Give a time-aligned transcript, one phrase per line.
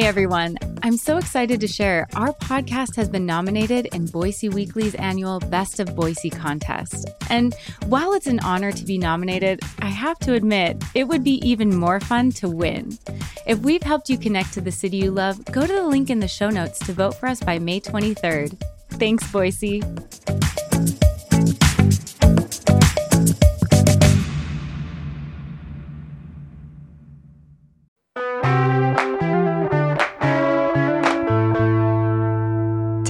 [0.00, 4.94] Hey everyone, I'm so excited to share our podcast has been nominated in Boise Weekly's
[4.94, 7.06] annual Best of Boise contest.
[7.28, 11.46] And while it's an honor to be nominated, I have to admit, it would be
[11.46, 12.98] even more fun to win.
[13.46, 16.20] If we've helped you connect to the city you love, go to the link in
[16.20, 18.58] the show notes to vote for us by May 23rd.
[18.92, 19.82] Thanks, Boise.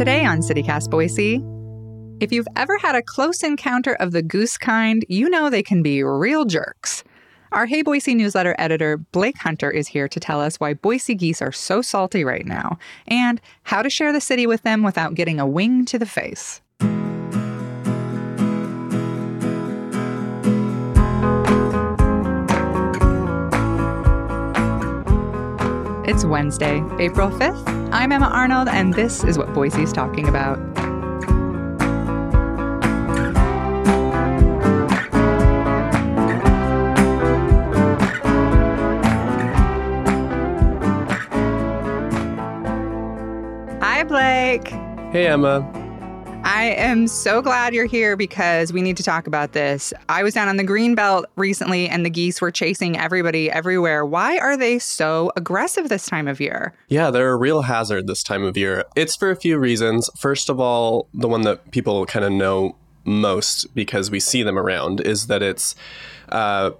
[0.00, 1.44] Today on CityCast Boise,
[2.24, 5.82] if you've ever had a close encounter of the goose kind, you know they can
[5.82, 7.04] be real jerks.
[7.52, 11.42] Our Hey Boise newsletter editor, Blake Hunter, is here to tell us why Boise geese
[11.42, 15.38] are so salty right now and how to share the city with them without getting
[15.38, 16.62] a wing to the face.
[26.10, 27.90] It's Wednesday, April 5th.
[27.92, 30.58] I'm Emma Arnold, and this is what Boise's talking about.
[43.80, 44.66] Hi, Blake.
[45.12, 45.79] Hey, Emma.
[46.60, 49.94] I am so glad you're here because we need to talk about this.
[50.10, 54.04] I was down on the green belt recently and the geese were chasing everybody everywhere.
[54.04, 56.74] Why are they so aggressive this time of year?
[56.88, 58.84] Yeah, they're a real hazard this time of year.
[58.94, 60.10] It's for a few reasons.
[60.18, 64.58] First of all, the one that people kind of know most because we see them
[64.58, 65.74] around is that it's
[66.28, 66.72] uh,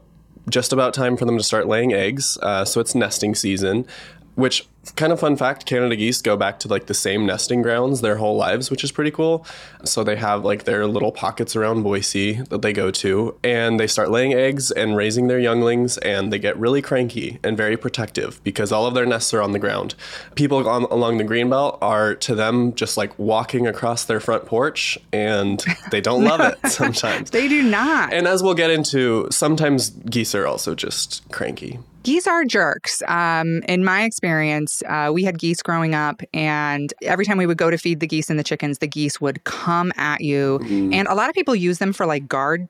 [0.50, 2.36] just about time for them to start laying eggs.
[2.42, 3.86] Uh, so it's nesting season,
[4.34, 8.00] which kind of fun fact canada geese go back to like the same nesting grounds
[8.00, 9.46] their whole lives which is pretty cool
[9.84, 13.86] so they have like their little pockets around boise that they go to and they
[13.86, 18.42] start laying eggs and raising their younglings and they get really cranky and very protective
[18.44, 19.94] because all of their nests are on the ground
[20.34, 24.98] people on, along the greenbelt are to them just like walking across their front porch
[25.12, 28.12] and they don't love it sometimes They do not.
[28.12, 33.02] and as we'll get into sometimes geese are also just cranky Geese are jerks.
[33.08, 37.58] Um, in my experience, uh, we had geese growing up, and every time we would
[37.58, 40.58] go to feed the geese and the chickens, the geese would come at you.
[40.92, 42.68] And a lot of people use them for like guard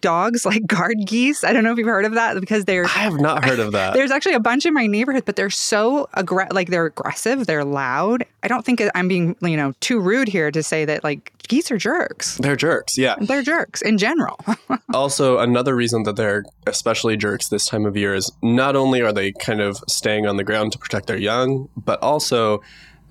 [0.00, 1.44] dogs, like guard geese.
[1.44, 2.84] I don't know if you've heard of that because they're.
[2.84, 5.50] i have not heard of that There's actually a bunch in my neighborhood, but they're
[5.50, 8.24] so aggra- like they're aggressive, they're loud.
[8.42, 11.70] I don't think I'm being, you know, too rude here to say that like geese
[11.70, 12.36] are jerks.
[12.36, 14.38] they're jerks yeah They're jerks in general.
[14.92, 19.12] also another reason that they're especially jerks this time of year is not only are
[19.14, 22.60] they kind of staying on the ground to protect their young but also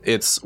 [0.03, 0.39] it's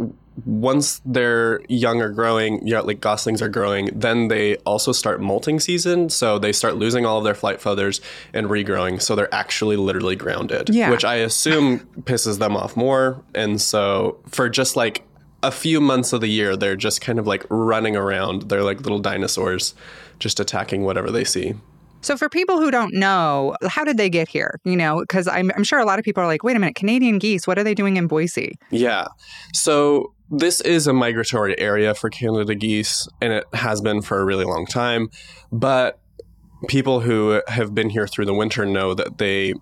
[0.45, 5.59] once they're young or growing yeah like goslings are growing then they also start molting
[5.59, 8.01] season so they start losing all of their flight feathers
[8.33, 10.89] and regrowing so they're actually literally grounded Yeah.
[10.89, 15.03] which i assume pisses them off more and so for just like
[15.43, 18.81] a few months of the year they're just kind of like running around they're like
[18.81, 19.73] little dinosaurs
[20.19, 21.53] just attacking whatever they see
[22.03, 24.57] So, for people who don't know, how did they get here?
[24.65, 26.73] You know, because I'm, I'm sure a lot of people are like, wait a minute,
[26.73, 28.55] Canadian geese, what are they doing in Boise?
[28.71, 29.05] Yeah.
[29.53, 34.25] So this is a migratory area for Canada geese, and it has been for a
[34.25, 35.09] really long time.
[35.51, 35.99] But
[36.67, 39.53] people who have been here through the winter know that they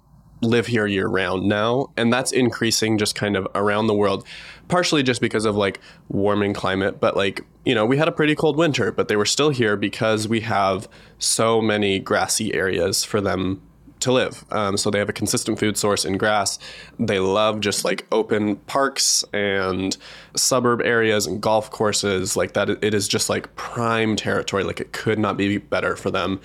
[0.41, 4.25] live here year round now, and that's increasing just kind of around the world,
[4.67, 6.99] partially just because of like warming climate.
[6.99, 9.75] But like, you know, we had a pretty cold winter, but they were still here
[9.75, 10.87] because we have
[11.17, 13.61] so many grassy areas for them
[14.01, 14.45] to live.
[14.51, 16.59] Um, so they have a consistent food source in grass.
[16.99, 19.95] They love just like open parks and
[20.35, 22.69] suburb areas and golf courses like that.
[22.69, 24.63] It is just like prime territory.
[24.63, 26.39] Like it could not be better for them.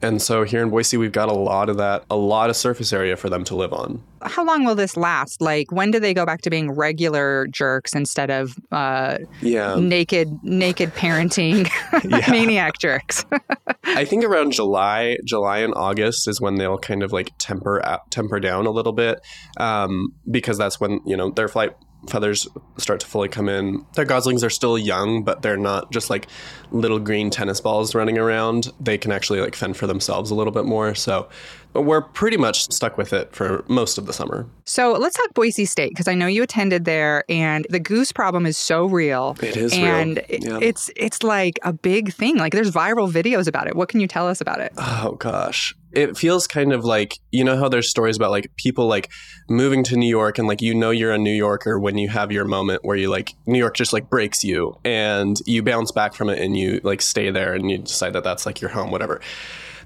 [0.00, 2.92] And so here in Boise, we've got a lot of that, a lot of surface
[2.92, 4.02] area for them to live on.
[4.22, 5.40] How long will this last?
[5.40, 9.76] Like, when do they go back to being regular jerks instead of uh, Yeah.
[9.78, 11.68] naked, naked parenting
[12.30, 13.24] maniac jerks?
[13.84, 18.10] I think around July, July and August is when they'll kind of like temper out,
[18.10, 19.20] temper down a little bit,
[19.58, 21.72] um, because that's when you know their flight
[22.08, 22.46] feathers
[22.76, 23.84] start to fully come in.
[23.94, 26.28] Their goslings are still young, but they're not just like
[26.70, 28.72] little green tennis balls running around.
[28.80, 30.94] They can actually like fend for themselves a little bit more.
[30.94, 31.28] So
[31.72, 34.46] but we're pretty much stuck with it for most of the summer.
[34.64, 38.46] so, let's talk Boise State because I know you attended there, and the goose problem
[38.46, 39.36] is so real.
[39.42, 39.84] It is real.
[39.86, 40.58] and it- Yeah.
[40.60, 42.36] it's it's like a big thing.
[42.36, 43.76] Like, there's viral videos about it.
[43.76, 44.72] What can you tell us about it?
[44.78, 45.74] Oh gosh.
[45.92, 49.08] It feels kind of like you know how there's stories about like people like
[49.48, 52.30] moving to New York and like you know you're a New Yorker when you have
[52.30, 56.12] your moment where you like New York just like breaks you and you bounce back
[56.14, 58.90] from it and you like stay there and you decide that that's like your home
[58.90, 59.20] whatever.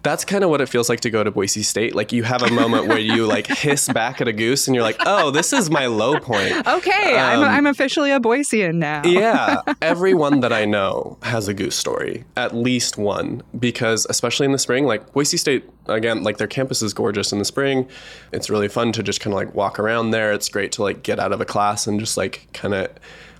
[0.02, 1.94] That's kind of what it feels like to go to Boise State.
[1.94, 4.82] Like you have a moment where you like hiss back at a goose and you're
[4.82, 6.66] like, oh, this is my low point.
[6.66, 9.02] Okay, um, I'm, I'm officially a Boisean now.
[9.04, 9.62] yeah.
[9.82, 14.58] Everyone that I know has a goose story, at least one, because especially in the
[14.58, 17.88] spring, like Boise State, again, like their campus is gorgeous in the spring.
[18.32, 20.32] It's really fun to just kind of like walk around there.
[20.32, 22.88] It's great to like get out of a class and just like kind of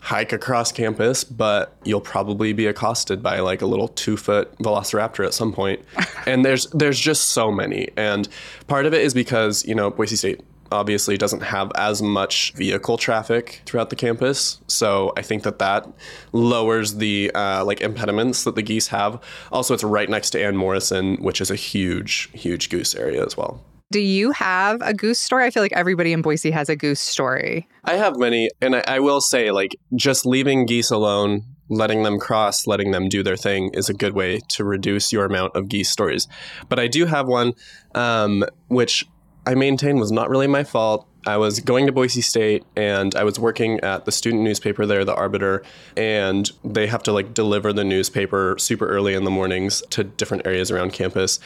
[0.02, 5.24] hike across campus, but you'll probably be accosted by like a little two foot velociraptor
[5.24, 5.80] at some point.
[6.26, 7.88] and there's there's just so many.
[7.96, 8.28] And
[8.66, 10.40] part of it is because, you know, Boise State
[10.72, 14.58] obviously doesn't have as much vehicle traffic throughout the campus.
[14.66, 15.86] So I think that that
[16.32, 19.22] lowers the uh, like impediments that the geese have.
[19.52, 23.36] Also, it's right next to Ann Morrison, which is a huge, huge goose area as
[23.36, 23.62] well.
[23.92, 25.44] Do you have a goose story?
[25.44, 27.68] I feel like everybody in Boise has a goose story.
[27.84, 32.18] I have many, and I, I will say, like, just leaving geese alone letting them
[32.18, 35.68] cross, letting them do their thing is a good way to reduce your amount of
[35.68, 36.28] geese stories.
[36.68, 37.54] But I do have one,
[37.94, 39.06] um, which
[39.46, 41.06] I maintain was not really my fault.
[41.26, 45.04] I was going to Boise State and I was working at the student newspaper there,
[45.04, 45.62] the Arbiter,
[45.96, 50.46] and they have to like deliver the newspaper super early in the mornings to different
[50.46, 51.38] areas around campus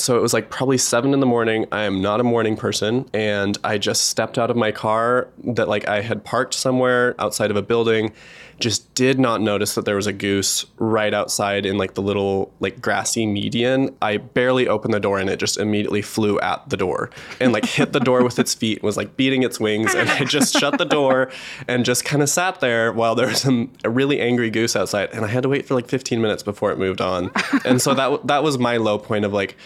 [0.00, 1.66] so it was like probably seven in the morning.
[1.72, 5.68] I am not a morning person, and I just stepped out of my car that
[5.68, 8.12] like I had parked somewhere outside of a building.
[8.58, 12.52] Just did not notice that there was a goose right outside in like the little
[12.60, 13.96] like grassy median.
[14.02, 17.08] I barely opened the door and it just immediately flew at the door
[17.40, 20.24] and like hit the door with its feet, was like beating its wings, and I
[20.24, 21.30] just shut the door
[21.68, 25.08] and just kind of sat there while there was a, a really angry goose outside,
[25.12, 27.30] and I had to wait for like 15 minutes before it moved on.
[27.64, 29.56] And so that that was my low point of like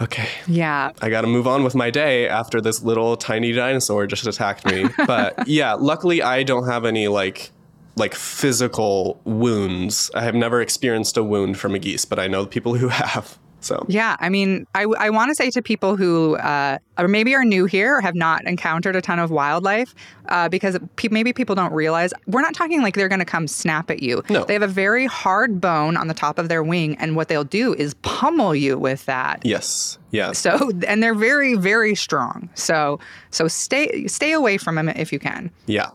[0.00, 0.28] okay.
[0.46, 0.92] Yeah.
[1.00, 4.66] I got to move on with my day after this little tiny dinosaur just attacked
[4.66, 4.88] me.
[5.06, 7.50] but yeah, luckily I don't have any like
[7.96, 10.10] like physical wounds.
[10.14, 13.38] I have never experienced a wound from a geese, but I know people who have.
[13.66, 17.34] So yeah, I mean, I, I want to say to people who uh, or maybe
[17.34, 19.94] are new here or have not encountered a ton of wildlife,
[20.28, 23.48] uh, because pe- maybe people don't realize we're not talking like they're going to come
[23.48, 24.22] snap at you.
[24.30, 24.44] No.
[24.44, 27.44] they have a very hard bone on the top of their wing, and what they'll
[27.44, 29.44] do is pummel you with that.
[29.44, 29.98] Yes.
[30.12, 30.32] Yeah.
[30.32, 32.48] So and they're very very strong.
[32.54, 35.50] So so stay stay away from them if you can.
[35.66, 35.90] Yeah.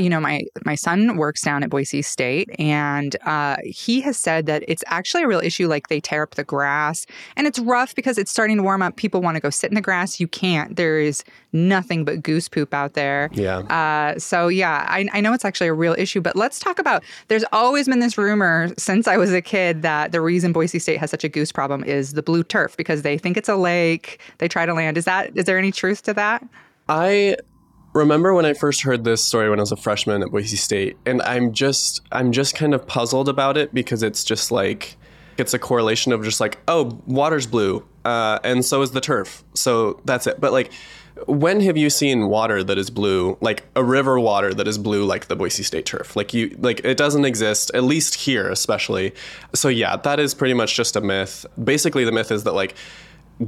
[0.00, 4.46] You know, my my son works down at Boise State, and uh, he has said
[4.46, 5.68] that it's actually a real issue.
[5.68, 7.06] Like they tear up the grass,
[7.36, 8.96] and it's rough because it's starting to warm up.
[8.96, 10.18] People want to go sit in the grass.
[10.18, 10.76] You can't.
[10.76, 13.28] There is nothing but goose poop out there.
[13.32, 13.58] Yeah.
[13.58, 16.20] Uh, so yeah, I, I know it's actually a real issue.
[16.20, 17.04] But let's talk about.
[17.28, 20.98] There's always been this rumor since I was a kid that the reason Boise State
[20.98, 24.20] has such a goose problem is the blue turf because they think it's a lake.
[24.38, 24.96] They try to land.
[24.96, 26.46] Is that is there any truth to that?
[26.88, 27.36] I
[27.92, 30.96] remember when I first heard this story when I was a freshman at Boise State,
[31.06, 34.96] and I'm just I'm just kind of puzzled about it because it's just like
[35.38, 39.44] it's a correlation of just like oh water's blue, uh, and so is the turf,
[39.54, 40.40] so that's it.
[40.40, 40.72] But like,
[41.26, 45.04] when have you seen water that is blue, like a river water that is blue
[45.04, 46.16] like the Boise State turf?
[46.16, 49.12] Like you like it doesn't exist at least here, especially.
[49.54, 51.44] So yeah, that is pretty much just a myth.
[51.62, 52.74] Basically, the myth is that like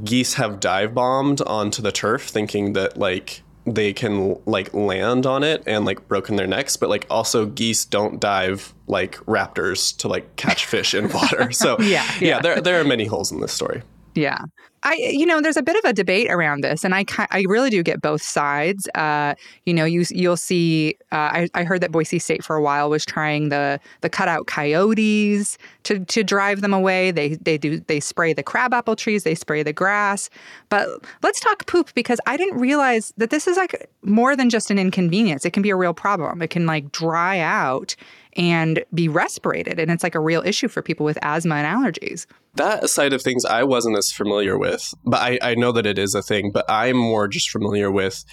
[0.05, 5.45] geese have dive bombed onto the turf, thinking that like they can like land on
[5.45, 10.09] it and like broken their necks but like also geese don't dive like raptors to
[10.09, 11.51] like catch fish in water.
[11.63, 12.41] So yeah, yeah yeah.
[12.41, 13.83] there, there are many holes in this story.
[14.15, 14.39] Yeah.
[14.85, 17.71] I, you know, there's a bit of a debate around this, and I, I really
[17.71, 18.89] do get both sides.
[18.95, 19.35] Uh,
[19.65, 20.97] you know, you you'll see.
[21.13, 24.47] Uh, I, I heard that Boise State for a while was trying the the cutout
[24.47, 27.11] coyotes to to drive them away.
[27.11, 30.31] They they do they spray the crabapple trees, they spray the grass.
[30.69, 30.89] But
[31.23, 34.79] let's talk poop because I didn't realize that this is like more than just an
[34.79, 35.45] inconvenience.
[35.45, 36.43] It can be a real problem.
[36.43, 37.95] It can like dry out
[38.37, 39.79] and be respirated.
[39.79, 42.27] And it's like a real issue for people with asthma and allergies.
[42.55, 44.72] That side of things I wasn't as familiar with,
[45.05, 48.25] but I, I know that it is a thing, but I'm more just familiar with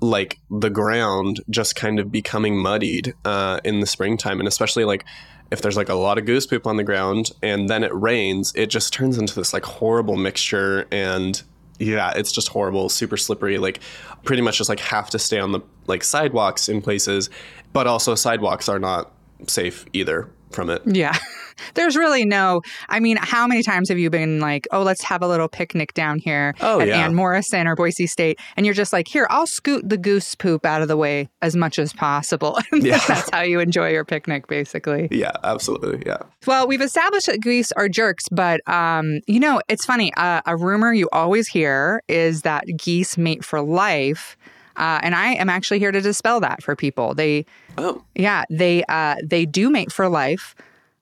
[0.00, 4.38] like the ground just kind of becoming muddied uh, in the springtime.
[4.38, 5.04] And especially like
[5.50, 8.52] if there's like a lot of goose poop on the ground and then it rains,
[8.54, 11.42] it just turns into this like horrible mixture and
[11.78, 13.58] yeah, it's just horrible, super slippery.
[13.58, 13.80] Like,
[14.24, 17.30] pretty much just like have to stay on the like sidewalks in places,
[17.72, 19.12] but also sidewalks are not
[19.46, 20.82] safe either from it.
[20.84, 21.16] Yeah.
[21.74, 25.22] There's really no, I mean, how many times have you been like, oh, let's have
[25.22, 27.04] a little picnic down here oh, at yeah.
[27.04, 28.38] Ann Morrison or Boise State?
[28.56, 31.56] And you're just like, here, I'll scoot the goose poop out of the way as
[31.56, 32.58] much as possible.
[32.78, 33.00] Yeah.
[33.08, 35.08] That's how you enjoy your picnic, basically.
[35.10, 36.02] Yeah, absolutely.
[36.06, 36.18] Yeah.
[36.46, 40.12] Well, we've established that geese are jerks, but, um, you know, it's funny.
[40.14, 44.36] Uh, a rumor you always hear is that geese mate for life.
[44.76, 47.14] Uh, and I am actually here to dispel that for people.
[47.14, 47.46] They,
[47.78, 50.56] Oh, yeah, they uh, they do mate for life.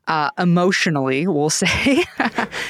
[0.06, 2.04] Uh, emotionally, we'll say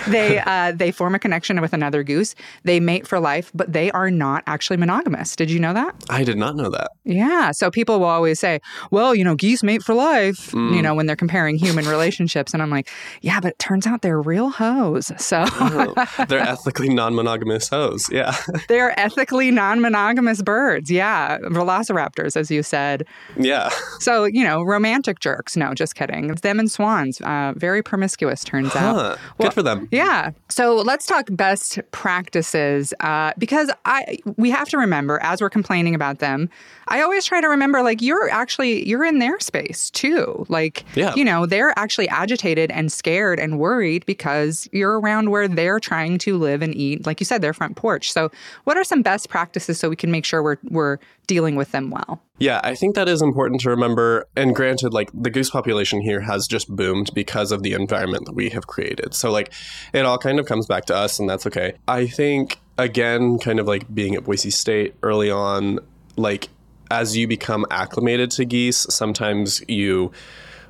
[0.08, 2.34] they uh, they form a connection with another goose.
[2.64, 5.36] They mate for life, but they are not actually monogamous.
[5.36, 5.94] Did you know that?
[6.10, 6.90] I did not know that.
[7.04, 7.50] Yeah.
[7.52, 8.60] So people will always say,
[8.90, 12.52] well, you know, geese mate for life, you know, when they're comparing human relationships.
[12.52, 12.88] And I'm like,
[13.22, 15.12] yeah, but it turns out they're real hoes.
[15.18, 15.94] So Oh,
[16.28, 18.08] they're ethically non-monogamous hoes.
[18.10, 18.34] Yeah.
[18.68, 20.90] they're ethically non monogamous birds.
[20.90, 21.38] Yeah.
[21.38, 23.06] Velociraptors, as you said.
[23.36, 23.70] yeah.
[24.00, 25.56] So, you know, romantic jerks.
[25.56, 26.30] No, just kidding.
[26.30, 27.20] It's them and swans.
[27.20, 28.96] Uh, very promiscuous, turns out.
[29.38, 29.88] Well, Good for them.
[29.96, 30.30] Yeah.
[30.48, 35.94] So let's talk best practices uh, because I we have to remember as we're complaining
[35.94, 36.48] about them.
[36.88, 40.46] I always try to remember like you're actually you're in their space too.
[40.48, 41.14] Like Yeah.
[41.14, 46.18] you know they're actually agitated and scared and worried because you're around where they're trying
[46.18, 47.06] to live and eat.
[47.06, 48.12] Like you said, their front porch.
[48.12, 48.30] So
[48.64, 51.90] what are some best practices so we can make sure we're we're dealing with them
[51.90, 52.20] well?
[52.38, 54.26] Yeah, I think that is important to remember.
[54.36, 58.34] And granted, like the goose population here has just boomed because of the environment that
[58.34, 59.14] we have created.
[59.14, 59.52] So, like,
[59.94, 61.74] it all kind of comes back to us, and that's okay.
[61.88, 65.78] I think, again, kind of like being at Boise State early on,
[66.16, 66.48] like,
[66.90, 70.12] as you become acclimated to geese, sometimes you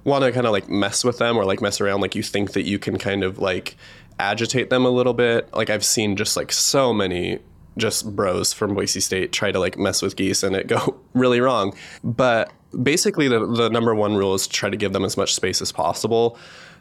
[0.04, 2.00] want to kind of like mess with them or like mess around.
[2.00, 3.76] Like, you think that you can kind of like
[4.20, 5.52] agitate them a little bit.
[5.52, 7.40] Like, I've seen just like so many
[7.76, 11.40] just bros from Boise State try to like mess with geese and it go really
[11.40, 11.76] wrong.
[12.02, 12.52] But
[12.82, 15.60] basically, the, the number one rule is to try to give them as much space
[15.62, 16.38] as possible.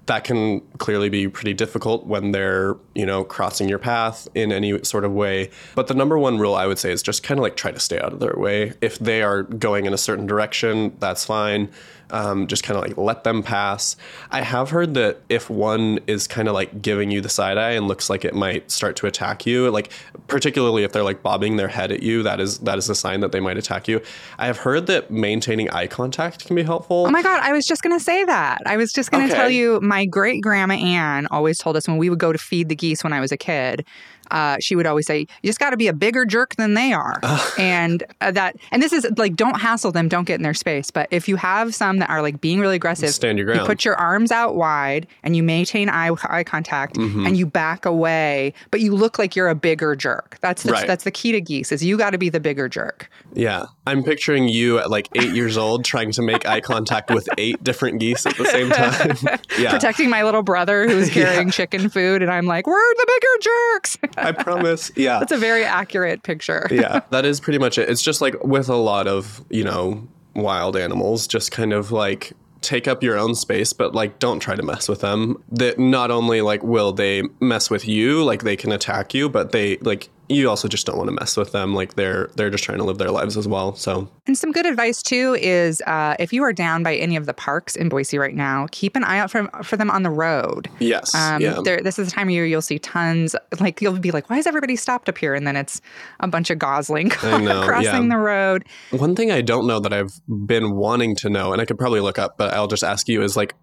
[0.08, 4.84] That can clearly be pretty difficult when they're, you know, crossing your path in any
[4.84, 5.50] sort of way.
[5.74, 7.80] But the number one rule I would say is just kind of like try to
[7.80, 8.74] stay out of their way.
[8.82, 11.70] If they are going in a certain direction, that's fine.
[12.12, 13.96] Um, just kind of like let them pass.
[14.30, 17.72] I have heard that if one is kind of like giving you the side eye
[17.72, 19.92] and looks like it might start to attack you, like
[20.28, 23.22] particularly if they're like bobbing their head at you, that is that is a sign
[23.22, 24.02] that they might attack you.
[24.38, 27.06] I have heard that maintaining eye contact can be helpful.
[27.08, 28.62] Oh my God, I was just going to say that.
[28.68, 29.42] I was just going to Okay.
[29.42, 32.68] tell you my great grandma Ann always told us when we would go to feed
[32.68, 33.86] the geese when I was a kid.
[34.32, 36.94] Uh, she would always say, "You just got to be a bigger jerk than they
[36.94, 37.20] are,"
[37.58, 40.91] and uh, that, and this is like, don't hassle them, don't get in their space.
[40.91, 43.62] But if you have some that are like being really aggressive, Stand your ground.
[43.62, 47.25] You put your arms out wide and you maintain eye eye contact, Mm-hmm.
[47.25, 50.38] and you back away, but you look like you're a bigger jerk.
[50.41, 50.88] That's the, Right.
[50.88, 53.10] that's the key to geese is you got to be the bigger jerk.
[53.34, 53.65] Yeah.
[53.88, 57.63] I'm picturing you at like eight years old trying to make eye contact with eight
[57.63, 59.39] different geese at the same time.
[59.60, 59.72] yeah.
[59.72, 63.98] Protecting my little brother who's carrying chicken food, and I'm like, we're the bigger jerks.
[64.18, 64.92] I promise.
[64.96, 65.20] Yeah.
[65.20, 66.68] That's a very accurate picture.
[66.72, 67.90] yeah, that is pretty much it.
[67.90, 72.34] It's just like with a lot of, you know, wild animals, just kind of like
[72.62, 75.42] take up your own space, but like don't try to mess with them.
[75.52, 79.52] That not only like will they mess with you, like they can attack you, but
[79.52, 81.74] they like you also just don't want to mess with them.
[81.75, 83.75] Like they're they're just trying to live their lives as well.
[83.75, 87.25] So And some good advice too is uh, if you are down by any of
[87.25, 90.10] the parks in Boise right now, keep an eye out for, for them on the
[90.10, 90.70] road.
[90.79, 91.62] yes, Um, yeah.
[91.62, 93.36] this is the time of year you'll see tons.
[93.60, 95.82] Like you'll be like, "Why is everybody stopped up here?" And then it's
[96.20, 98.10] a bunch of gosling know, crossing yeah.
[98.10, 98.65] the road.
[98.91, 102.00] One thing I don't know that I've been wanting to know, and I could probably
[102.01, 103.53] look up, but I'll just ask you is like,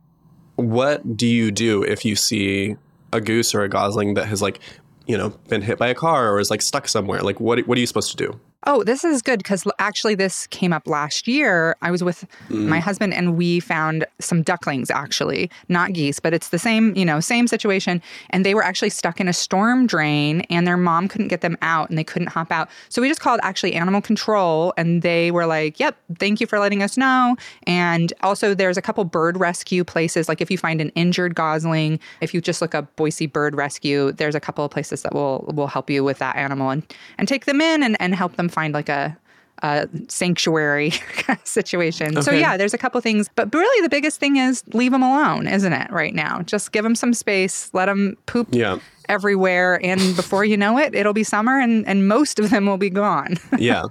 [0.57, 2.77] what do you do if you see
[3.13, 4.61] a goose or a gosling that has like,
[5.07, 7.21] you know, been hit by a car or is like stuck somewhere?
[7.21, 8.39] Like, what what are you supposed to do?
[8.65, 11.75] Oh, this is good because actually, this came up last year.
[11.83, 12.67] I was with mm.
[12.69, 17.05] my husband and we found some ducklings, actually, not geese, but it's the same, you
[17.05, 18.01] know, same situation.
[18.31, 21.59] And they were actually stuck in a storm drain and their mom couldn't get them
[21.61, 22.69] out and they couldn't hop out.
[22.89, 26.61] So we just called actually animal control and they were like, yep, thank you for
[26.61, 27.37] letting us know.
[27.67, 30.29] And also, there's a couple bird rescue places.
[30.29, 34.13] Like if you find an injured gosling, if you just look up Boise Bird Rescue,
[34.13, 36.85] there's a couple of places that will will help you with that animal and,
[37.19, 39.17] and take them in and, and help them find like a,
[39.63, 40.93] a sanctuary
[41.45, 42.21] situation.
[42.23, 45.47] So yeah, there's a couple things, but really the biggest thing is leave them alone,
[45.47, 45.91] isn't it?
[45.91, 48.79] Right now, just give them some space, let them poop Yeah.
[49.09, 52.79] everywhere, and before you know it, it'll be summer, and and most of them will
[52.79, 53.37] be gone.
[53.59, 53.83] yeah.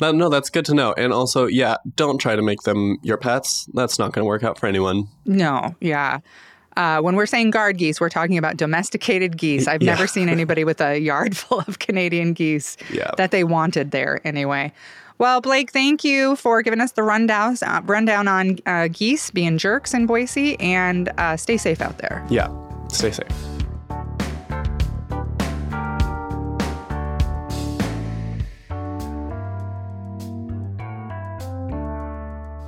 [0.00, 0.94] No, no, that's good to know.
[0.96, 3.68] And also, yeah, don't try to make them your pets.
[3.74, 5.06] That's not going to work out for anyone.
[5.24, 6.18] no, yeah.
[6.76, 9.66] Uh, when we're saying guard geese, we're talking about domesticated geese.
[9.66, 9.92] I've Yeah.
[9.92, 13.10] never seen anybody with a yard full of Canadian geese Yeah.
[13.16, 14.72] that they wanted there anyway.
[15.18, 19.58] Well, Blake, thank you for giving us the rundown, uh, rundown on uh, geese being
[19.58, 22.24] jerks in Boise, and uh, stay safe out there.
[22.30, 22.48] Yeah.
[22.88, 23.26] Stay safe.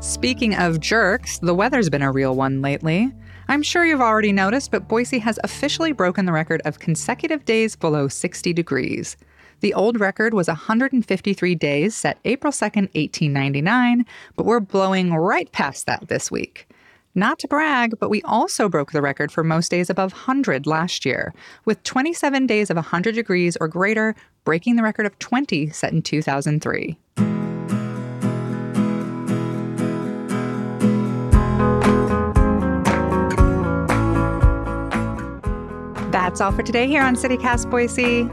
[0.00, 3.12] Speaking of jerks, the weather's been a real one lately.
[3.52, 7.76] I'm sure you've already noticed, but Boise has officially broken the record of consecutive days
[7.76, 9.14] below 60 degrees.
[9.60, 14.06] The old record was 153 days, set April 2nd, 1899,
[14.36, 16.66] but we're blowing right past that this week.
[17.14, 21.04] Not to brag, but we also broke the record for most days above 100 last
[21.04, 21.34] year,
[21.66, 26.00] with 27 days of 100 degrees or greater, breaking the record of 20 set in
[26.00, 26.96] 2003.
[36.32, 38.26] That's all for today here on CityCast Boise.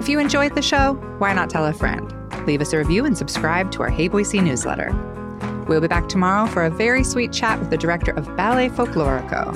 [0.00, 2.14] If you enjoyed the show, why not tell a friend?
[2.46, 4.92] Leave us a review and subscribe to our Hey Boise newsletter.
[5.66, 9.52] We'll be back tomorrow for a very sweet chat with the director of Ballet Folklorico.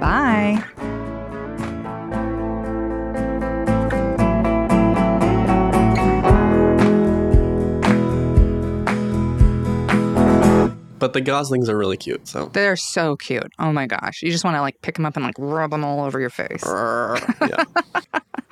[0.00, 0.60] Bye.
[11.06, 12.46] But the goslings are really cute, so.
[12.46, 13.52] They're so cute.
[13.60, 14.24] Oh my gosh.
[14.24, 16.30] You just want to like pick them up and like rub them all over your
[16.30, 16.64] face.
[16.66, 17.62] yeah.